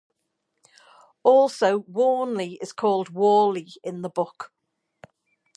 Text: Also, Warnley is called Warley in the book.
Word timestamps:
Also, 1.21 1.81
Warnley 1.81 2.57
is 2.59 2.73
called 2.73 3.09
Warley 3.11 3.67
in 3.83 4.01
the 4.01 4.09
book. 4.09 4.51